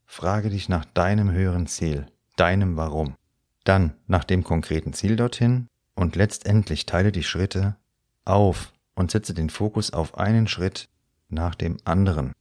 frage 0.07 0.49
dich 0.49 0.67
nach 0.67 0.83
deinem 0.83 1.31
höheren 1.31 1.67
Ziel, 1.67 2.07
deinem 2.37 2.75
Warum. 2.75 3.13
Dann 3.67 3.95
nach 4.07 4.23
dem 4.23 4.45
konkreten 4.45 4.93
Ziel 4.93 5.17
dorthin 5.17 5.67
und 5.93 6.15
letztendlich 6.15 6.85
teile 6.85 7.11
die 7.11 7.23
Schritte 7.23 7.75
auf 8.23 8.71
und 8.95 9.11
setze 9.11 9.33
den 9.33 9.49
Fokus 9.49 9.91
auf 9.91 10.17
einen 10.17 10.47
Schritt 10.47 10.87
nach 11.27 11.53
dem 11.53 11.75
anderen. 11.83 12.31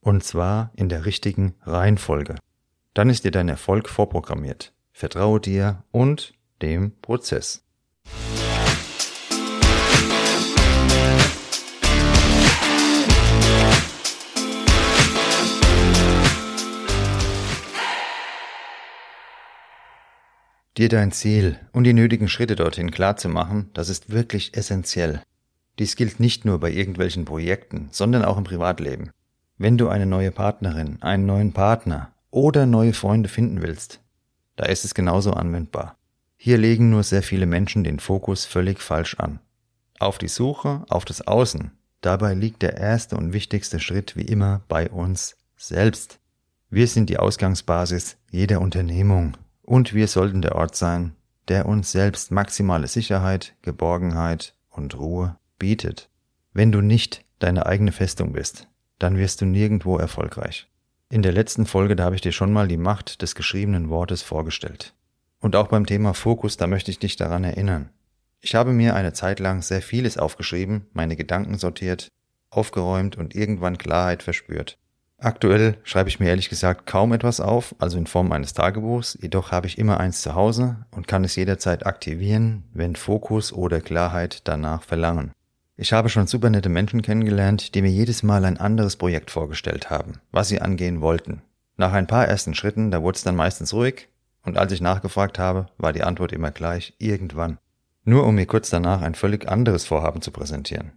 Und 0.00 0.22
zwar 0.22 0.70
in 0.76 0.88
der 0.88 1.04
richtigen 1.04 1.56
Reihenfolge. 1.62 2.36
Dann 2.94 3.10
ist 3.10 3.24
dir 3.24 3.32
dein 3.32 3.48
Erfolg 3.48 3.88
vorprogrammiert. 3.88 4.72
Vertraue 4.92 5.40
dir 5.40 5.82
und 5.90 6.34
dem 6.62 6.92
Prozess. 7.02 7.65
Dir 20.76 20.90
dein 20.90 21.10
Ziel 21.10 21.58
und 21.72 21.84
die 21.84 21.94
nötigen 21.94 22.28
Schritte 22.28 22.54
dorthin 22.54 22.90
klar 22.90 23.16
zu 23.16 23.30
machen, 23.30 23.70
das 23.72 23.88
ist 23.88 24.10
wirklich 24.10 24.54
essentiell. 24.54 25.22
Dies 25.78 25.96
gilt 25.96 26.20
nicht 26.20 26.44
nur 26.44 26.60
bei 26.60 26.70
irgendwelchen 26.70 27.24
Projekten, 27.24 27.88
sondern 27.92 28.26
auch 28.26 28.36
im 28.36 28.44
Privatleben. 28.44 29.10
Wenn 29.56 29.78
du 29.78 29.88
eine 29.88 30.04
neue 30.04 30.32
Partnerin, 30.32 31.00
einen 31.00 31.24
neuen 31.24 31.54
Partner 31.54 32.12
oder 32.30 32.66
neue 32.66 32.92
Freunde 32.92 33.30
finden 33.30 33.62
willst, 33.62 34.00
da 34.56 34.66
ist 34.66 34.84
es 34.84 34.92
genauso 34.92 35.32
anwendbar. 35.32 35.96
Hier 36.36 36.58
legen 36.58 36.90
nur 36.90 37.04
sehr 37.04 37.22
viele 37.22 37.46
Menschen 37.46 37.82
den 37.82 37.98
Fokus 37.98 38.44
völlig 38.44 38.82
falsch 38.82 39.14
an. 39.14 39.40
Auf 39.98 40.18
die 40.18 40.28
Suche, 40.28 40.84
auf 40.90 41.06
das 41.06 41.26
Außen. 41.26 41.70
Dabei 42.02 42.34
liegt 42.34 42.60
der 42.60 42.76
erste 42.76 43.16
und 43.16 43.32
wichtigste 43.32 43.80
Schritt 43.80 44.14
wie 44.14 44.26
immer 44.26 44.60
bei 44.68 44.90
uns 44.90 45.38
selbst. 45.56 46.18
Wir 46.68 46.86
sind 46.86 47.08
die 47.08 47.18
Ausgangsbasis 47.18 48.18
jeder 48.30 48.60
Unternehmung 48.60 49.38
und 49.66 49.92
wir 49.92 50.08
sollten 50.08 50.42
der 50.42 50.54
Ort 50.54 50.74
sein, 50.76 51.14
der 51.48 51.66
uns 51.66 51.92
selbst 51.92 52.30
maximale 52.30 52.86
Sicherheit, 52.86 53.54
Geborgenheit 53.62 54.54
und 54.70 54.98
Ruhe 54.98 55.36
bietet. 55.58 56.08
Wenn 56.52 56.72
du 56.72 56.80
nicht 56.80 57.24
deine 57.38 57.66
eigene 57.66 57.92
Festung 57.92 58.32
bist, 58.32 58.68
dann 58.98 59.18
wirst 59.18 59.40
du 59.40 59.44
nirgendwo 59.44 59.98
erfolgreich. 59.98 60.68
In 61.10 61.22
der 61.22 61.32
letzten 61.32 61.66
Folge, 61.66 61.94
da 61.94 62.04
habe 62.04 62.14
ich 62.14 62.20
dir 62.20 62.32
schon 62.32 62.52
mal 62.52 62.66
die 62.66 62.76
Macht 62.76 63.22
des 63.22 63.34
geschriebenen 63.34 63.90
Wortes 63.90 64.22
vorgestellt. 64.22 64.94
Und 65.40 65.54
auch 65.54 65.68
beim 65.68 65.86
Thema 65.86 66.14
Fokus, 66.14 66.56
da 66.56 66.66
möchte 66.66 66.90
ich 66.90 66.98
dich 66.98 67.16
daran 67.16 67.44
erinnern. 67.44 67.90
Ich 68.40 68.54
habe 68.54 68.72
mir 68.72 68.94
eine 68.94 69.12
Zeit 69.12 69.38
lang 69.38 69.62
sehr 69.62 69.82
vieles 69.82 70.18
aufgeschrieben, 70.18 70.86
meine 70.92 71.16
Gedanken 71.16 71.58
sortiert, 71.58 72.08
aufgeräumt 72.50 73.16
und 73.16 73.34
irgendwann 73.34 73.78
Klarheit 73.78 74.22
verspürt. 74.22 74.78
Aktuell 75.18 75.78
schreibe 75.82 76.10
ich 76.10 76.20
mir 76.20 76.28
ehrlich 76.28 76.50
gesagt 76.50 76.86
kaum 76.86 77.12
etwas 77.14 77.40
auf, 77.40 77.74
also 77.78 77.96
in 77.96 78.06
Form 78.06 78.32
eines 78.32 78.52
Tagebuchs, 78.52 79.16
jedoch 79.20 79.50
habe 79.50 79.66
ich 79.66 79.78
immer 79.78 79.98
eins 79.98 80.20
zu 80.20 80.34
Hause 80.34 80.84
und 80.90 81.08
kann 81.08 81.24
es 81.24 81.36
jederzeit 81.36 81.86
aktivieren, 81.86 82.64
wenn 82.74 82.96
Fokus 82.96 83.52
oder 83.52 83.80
Klarheit 83.80 84.46
danach 84.46 84.82
verlangen. 84.82 85.32
Ich 85.78 85.94
habe 85.94 86.10
schon 86.10 86.26
super 86.26 86.50
nette 86.50 86.68
Menschen 86.68 87.00
kennengelernt, 87.00 87.74
die 87.74 87.82
mir 87.82 87.90
jedes 87.90 88.22
Mal 88.22 88.44
ein 88.44 88.58
anderes 88.58 88.96
Projekt 88.96 89.30
vorgestellt 89.30 89.88
haben, 89.88 90.20
was 90.32 90.48
sie 90.48 90.60
angehen 90.60 91.00
wollten. 91.00 91.42
Nach 91.78 91.92
ein 91.92 92.06
paar 92.06 92.26
ersten 92.26 92.54
Schritten, 92.54 92.90
da 92.90 93.02
wurde 93.02 93.16
es 93.16 93.24
dann 93.24 93.36
meistens 93.36 93.72
ruhig, 93.72 94.08
und 94.42 94.58
als 94.58 94.72
ich 94.72 94.80
nachgefragt 94.80 95.38
habe, 95.38 95.66
war 95.78 95.92
die 95.92 96.02
Antwort 96.02 96.32
immer 96.32 96.50
gleich 96.50 96.94
irgendwann. 96.98 97.58
Nur 98.04 98.26
um 98.26 98.34
mir 98.36 98.46
kurz 98.46 98.70
danach 98.70 99.02
ein 99.02 99.14
völlig 99.14 99.48
anderes 99.48 99.84
Vorhaben 99.84 100.22
zu 100.22 100.30
präsentieren, 100.30 100.92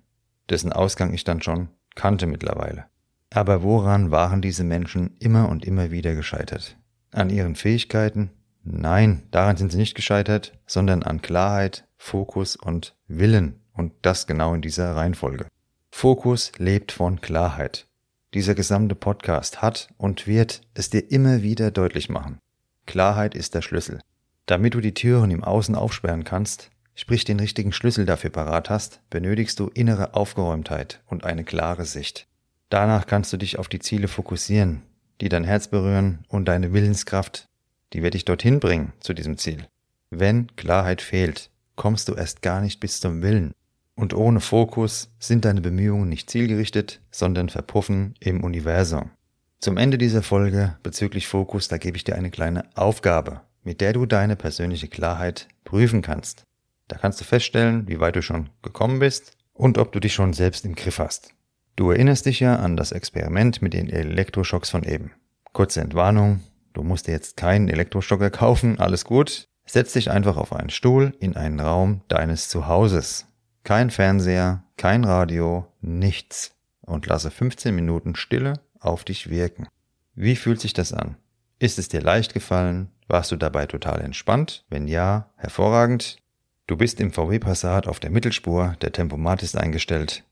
dessen 0.50 0.72
Ausgang 0.72 1.14
ich 1.14 1.24
dann 1.24 1.42
schon 1.42 1.70
kannte 1.96 2.28
mittlerweile. 2.28 2.86
Aber 3.32 3.62
woran 3.62 4.12
waren 4.12 4.42
diese 4.42 4.64
Menschen 4.64 5.16
immer 5.20 5.50
und 5.50 5.64
immer 5.64 5.92
wieder 5.92 6.16
gescheitert? 6.16 6.78
An 7.12 7.30
ihren 7.30 7.56
Fähigkeiten? 7.56 8.32
Nein, 8.64 9.24
daran 9.32 9.58
sind 9.58 9.72
sie 9.72 9.78
nicht 9.78 9.96
gescheitert, 9.96 10.58
sondern 10.66 11.04
an 11.04 11.22
Klarheit, 11.22 11.88
Fokus 11.98 12.56
und 12.56 12.96
Willen 13.08 13.60
und 13.74 13.94
das 14.02 14.28
genau 14.28 14.54
in 14.54 14.62
dieser 14.62 14.96
Reihenfolge. 14.96 15.48
Fokus 15.92 16.52
lebt 16.58 16.92
von 16.92 17.22
Klarheit. 17.22 17.88
Dieser 18.34 18.54
gesamte 18.54 18.96
Podcast 18.96 19.62
hat 19.62 19.90
und 19.98 20.28
wird 20.28 20.62
es 20.74 20.90
dir 20.90 21.12
immer 21.12 21.42
wieder 21.42 21.72
deutlich 21.72 22.10
machen. 22.10 22.38
Klarheit 22.86 23.36
ist 23.36 23.56
der 23.56 23.62
Schlüssel. 23.62 24.00
Damit 24.46 24.74
du 24.74 24.82
die 24.82 24.94
Türen 24.94 25.32
im 25.32 25.44
Außen 25.44 25.76
aufsperren 25.76 26.24
kannst, 26.24 26.70
sprich 26.96 27.24
den 27.24 27.40
richtigen 27.40 27.72
Schlüssel 27.72 28.06
dafür 28.06 28.30
parat 28.30 28.70
hast, 28.70 29.02
benötigst 29.10 29.60
du 29.60 29.68
innere 29.68 30.14
Aufgeräumtheit 30.14 31.02
und 31.08 31.24
eine 31.24 31.44
klare 31.44 31.86
Sicht. 31.86 32.29
Danach 32.70 33.08
kannst 33.08 33.34
du 33.34 33.38
dich 33.38 33.58
auf 33.58 33.68
die 33.68 33.80
Ziele 33.80 34.08
fokussieren, 34.08 34.84
die 35.22 35.30
dein 35.30 35.44
Herz 35.44 35.68
berühren 35.68 36.20
und 36.28 36.46
deine 36.46 36.72
Willenskraft, 36.72 37.46
die 37.94 38.04
wird 38.04 38.14
dich 38.14 38.26
dorthin 38.26 38.60
bringen 38.60 38.94
zu 39.00 39.14
diesem 39.14 39.38
Ziel. 39.38 39.68
Wenn 40.12 40.56
Klarheit 40.56 41.02
fehlt, 41.02 41.50
kommst 41.76 42.08
du 42.10 42.14
erst 42.14 42.42
gar 42.42 42.62
nicht 42.62 42.80
bis 42.80 43.00
zum 43.00 43.22
Willen 43.22 43.54
und 43.96 44.14
ohne 44.14 44.40
Fokus 44.40 45.10
sind 45.20 45.46
deine 45.46 45.62
Bemühungen 45.62 46.08
nicht 46.08 46.30
zielgerichtet, 46.30 47.02
sondern 47.12 47.50
verpuffen 47.50 48.14
im 48.20 48.44
Universum. 48.44 49.12
Zum 49.60 49.76
Ende 49.76 49.98
dieser 49.98 50.24
Folge 50.24 50.78
bezüglich 50.84 51.28
Fokus, 51.28 51.68
da 51.68 51.78
gebe 51.78 51.98
ich 51.98 52.06
dir 52.06 52.16
eine 52.16 52.32
kleine 52.32 52.64
Aufgabe, 52.76 53.42
mit 53.62 53.82
der 53.82 53.92
du 53.92 54.06
deine 54.06 54.38
persönliche 54.38 54.88
Klarheit 54.88 55.50
prüfen 55.66 56.02
kannst. 56.02 56.44
Da 56.88 56.98
kannst 56.98 57.20
du 57.20 57.26
feststellen, 57.26 57.88
wie 57.90 58.00
weit 58.00 58.16
du 58.16 58.22
schon 58.22 58.50
gekommen 58.62 59.00
bist 59.00 59.34
und 59.52 59.78
ob 59.78 59.92
du 59.92 60.00
dich 60.00 60.14
schon 60.14 60.32
selbst 60.32 60.64
im 60.64 60.76
Griff 60.76 61.00
hast. 61.00 61.34
Du 61.76 61.92
erinnerst 61.92 62.26
dich 62.26 62.40
ja 62.40 62.58
an 62.58 62.78
das 62.78 62.92
Experiment 62.92 63.62
mit 63.62 63.74
den 63.74 63.90
Elektroschocks 63.90 64.70
von 64.70 64.84
eben. 64.84 65.12
Kurze 65.54 65.82
Entwarnung, 65.82 66.42
du 66.74 66.84
musst 66.84 67.08
dir 67.08 67.12
jetzt 67.12 67.38
keinen 67.38 67.70
Elektroschocker 67.70 68.30
kaufen, 68.30 68.80
alles 68.80 69.06
gut. 69.06 69.48
Setz 69.66 69.94
dich 69.94 70.10
einfach 70.10 70.38
auf 70.38 70.54
einen 70.54 70.70
Stuhl 70.72 71.14
in 71.20 71.36
einen 71.36 71.60
Raum 71.60 72.02
deines 72.08 72.50
Zuhauses. 72.50 73.28
Kein 73.64 73.92
Fernseher, 73.92 74.64
kein 74.78 75.04
Radio, 75.04 75.68
nichts. 75.82 76.56
Und 76.82 77.06
lasse 77.06 77.30
15 77.30 77.76
Minuten 77.76 78.16
Stille 78.16 78.54
auf 78.80 79.04
dich 79.04 79.30
wirken. 79.30 79.68
Wie 80.16 80.36
fühlt 80.36 80.60
sich 80.60 80.74
das 80.74 80.92
an? 80.92 81.18
Ist 81.60 81.78
es 81.78 81.88
dir 81.88 82.02
leicht 82.02 82.34
gefallen? 82.34 82.90
Warst 83.08 83.32
du 83.32 83.36
dabei 83.36 83.66
total 83.66 84.02
entspannt? 84.02 84.66
Wenn 84.70 84.88
ja, 84.88 85.30
hervorragend. 85.36 86.18
Du 86.68 86.78
bist 86.78 87.00
im 87.00 87.12
VW 87.12 87.40
Passat 87.40 87.88
auf 87.88 88.00
der 88.00 88.12
Mittelspur, 88.12 88.76
der 88.82 88.92
Tempomat 88.92 89.44
ist 89.44 89.58
eingestellt. 89.58 90.24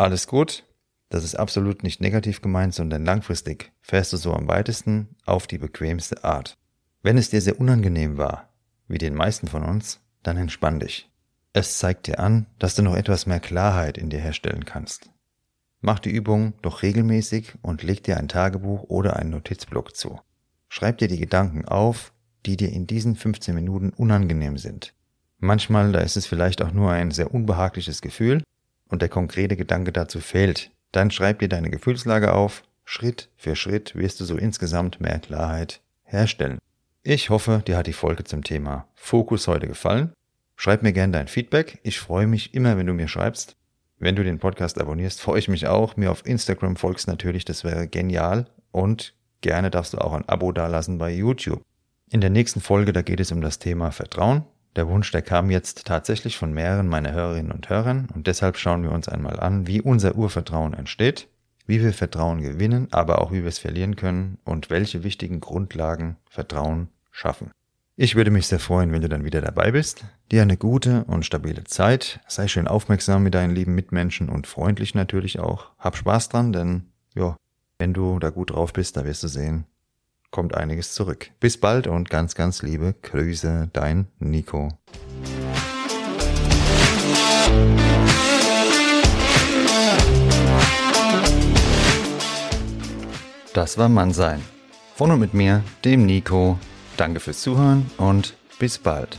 Alles 0.00 0.26
gut? 0.26 0.64
Das 1.10 1.24
ist 1.24 1.34
absolut 1.34 1.82
nicht 1.82 2.00
negativ 2.00 2.40
gemeint, 2.40 2.72
sondern 2.72 3.04
langfristig 3.04 3.70
fährst 3.82 4.14
du 4.14 4.16
so 4.16 4.32
am 4.32 4.48
weitesten 4.48 5.14
auf 5.26 5.46
die 5.46 5.58
bequemste 5.58 6.24
Art. 6.24 6.56
Wenn 7.02 7.18
es 7.18 7.28
dir 7.28 7.42
sehr 7.42 7.60
unangenehm 7.60 8.16
war, 8.16 8.48
wie 8.88 8.96
den 8.96 9.14
meisten 9.14 9.46
von 9.46 9.62
uns, 9.62 10.00
dann 10.22 10.38
entspann 10.38 10.80
dich. 10.80 11.10
Es 11.52 11.76
zeigt 11.76 12.06
dir 12.06 12.18
an, 12.18 12.46
dass 12.58 12.74
du 12.74 12.80
noch 12.80 12.96
etwas 12.96 13.26
mehr 13.26 13.40
Klarheit 13.40 13.98
in 13.98 14.08
dir 14.08 14.20
herstellen 14.20 14.64
kannst. 14.64 15.10
Mach 15.82 15.98
die 15.98 16.12
Übung 16.12 16.54
doch 16.62 16.80
regelmäßig 16.80 17.56
und 17.60 17.82
leg 17.82 18.02
dir 18.02 18.16
ein 18.16 18.28
Tagebuch 18.28 18.84
oder 18.84 19.16
einen 19.16 19.28
Notizblock 19.28 19.94
zu. 19.94 20.18
Schreib 20.70 20.96
dir 20.96 21.08
die 21.08 21.20
Gedanken 21.20 21.66
auf 21.66 22.14
die 22.46 22.56
dir 22.56 22.72
in 22.72 22.86
diesen 22.86 23.16
15 23.16 23.54
Minuten 23.54 23.90
unangenehm 23.90 24.56
sind. 24.56 24.94
Manchmal, 25.40 25.92
da 25.92 25.98
ist 25.98 26.16
es 26.16 26.24
vielleicht 26.26 26.62
auch 26.62 26.72
nur 26.72 26.90
ein 26.90 27.10
sehr 27.10 27.34
unbehagliches 27.34 28.00
Gefühl 28.00 28.42
und 28.90 29.02
der 29.02 29.08
konkrete 29.08 29.56
Gedanke 29.56 29.92
dazu 29.92 30.20
fehlt. 30.20 30.70
Dann 30.92 31.10
schreib 31.10 31.38
dir 31.38 31.48
deine 31.48 31.70
Gefühlslage 31.70 32.32
auf. 32.32 32.62
Schritt 32.84 33.28
für 33.36 33.54
Schritt 33.54 33.94
wirst 33.94 34.20
du 34.20 34.24
so 34.24 34.36
insgesamt 34.36 35.00
mehr 35.00 35.20
Klarheit 35.20 35.80
herstellen. 36.02 36.58
Ich 37.02 37.30
hoffe, 37.30 37.62
dir 37.66 37.76
hat 37.76 37.86
die 37.86 37.92
Folge 37.92 38.24
zum 38.24 38.42
Thema 38.44 38.88
Fokus 38.94 39.48
heute 39.48 39.68
gefallen. 39.68 40.12
Schreib 40.56 40.82
mir 40.82 40.92
gerne 40.92 41.12
dein 41.12 41.28
Feedback. 41.28 41.78
Ich 41.82 42.00
freue 42.00 42.26
mich 42.26 42.52
immer, 42.52 42.76
wenn 42.76 42.86
du 42.86 42.92
mir 42.92 43.08
schreibst. 43.08 43.56
Wenn 43.98 44.16
du 44.16 44.24
den 44.24 44.38
Podcast 44.38 44.78
abonnierst, 44.80 45.20
freue 45.20 45.38
ich 45.38 45.48
mich 45.48 45.66
auch. 45.66 45.96
Mir 45.96 46.10
auf 46.10 46.26
Instagram 46.26 46.76
folgst 46.76 47.06
natürlich, 47.06 47.44
das 47.44 47.64
wäre 47.64 47.86
genial. 47.86 48.46
Und 48.72 49.14
gerne 49.40 49.70
darfst 49.70 49.94
du 49.94 49.98
auch 49.98 50.12
ein 50.12 50.28
Abo 50.28 50.52
dalassen 50.52 50.98
bei 50.98 51.10
YouTube. 51.12 51.62
In 52.10 52.20
der 52.20 52.30
nächsten 52.30 52.60
Folge, 52.60 52.92
da 52.92 53.02
geht 53.02 53.20
es 53.20 53.30
um 53.30 53.40
das 53.40 53.58
Thema 53.58 53.92
Vertrauen. 53.92 54.44
Der 54.76 54.88
Wunsch, 54.88 55.10
der 55.10 55.22
kam 55.22 55.50
jetzt 55.50 55.86
tatsächlich 55.86 56.36
von 56.36 56.52
mehreren 56.52 56.86
meiner 56.86 57.12
Hörerinnen 57.12 57.52
und 57.52 57.68
Hörern 57.68 58.08
und 58.14 58.26
deshalb 58.26 58.56
schauen 58.56 58.82
wir 58.82 58.92
uns 58.92 59.08
einmal 59.08 59.40
an, 59.40 59.66
wie 59.66 59.80
unser 59.80 60.14
Urvertrauen 60.14 60.74
entsteht, 60.74 61.28
wie 61.66 61.82
wir 61.82 61.92
Vertrauen 61.92 62.40
gewinnen, 62.40 62.88
aber 62.92 63.20
auch 63.20 63.32
wie 63.32 63.42
wir 63.42 63.48
es 63.48 63.58
verlieren 63.58 63.96
können 63.96 64.38
und 64.44 64.70
welche 64.70 65.02
wichtigen 65.02 65.40
Grundlagen 65.40 66.16
Vertrauen 66.28 66.88
schaffen. 67.10 67.50
Ich 67.96 68.14
würde 68.14 68.30
mich 68.30 68.46
sehr 68.46 68.60
freuen, 68.60 68.92
wenn 68.92 69.02
du 69.02 69.08
dann 69.08 69.24
wieder 69.24 69.42
dabei 69.42 69.72
bist. 69.72 70.04
Dir 70.30 70.42
eine 70.42 70.56
gute 70.56 71.04
und 71.04 71.26
stabile 71.26 71.64
Zeit. 71.64 72.20
Sei 72.28 72.48
schön 72.48 72.66
aufmerksam 72.66 73.24
mit 73.24 73.34
deinen 73.34 73.54
lieben 73.54 73.74
Mitmenschen 73.74 74.30
und 74.30 74.46
freundlich 74.46 74.94
natürlich 74.94 75.38
auch. 75.38 75.72
Hab 75.78 75.96
Spaß 75.96 76.30
dran, 76.30 76.52
denn 76.52 76.86
ja, 77.14 77.36
wenn 77.78 77.92
du 77.92 78.18
da 78.18 78.30
gut 78.30 78.52
drauf 78.52 78.72
bist, 78.72 78.96
da 78.96 79.04
wirst 79.04 79.22
du 79.22 79.28
sehen, 79.28 79.66
kommt 80.30 80.54
einiges 80.54 80.94
zurück. 80.94 81.30
Bis 81.40 81.58
bald 81.58 81.86
und 81.86 82.10
ganz, 82.10 82.34
ganz 82.34 82.62
liebe 82.62 82.94
Grüße, 83.02 83.70
dein 83.72 84.06
Nico. 84.18 84.68
Das 93.52 93.78
war 93.78 93.88
Mannsein. 93.88 94.40
Von 94.94 95.10
und 95.10 95.20
mit 95.20 95.34
mir, 95.34 95.64
dem 95.84 96.06
Nico. 96.06 96.58
Danke 96.96 97.20
fürs 97.20 97.40
Zuhören 97.40 97.90
und 97.96 98.36
bis 98.58 98.78
bald. 98.78 99.18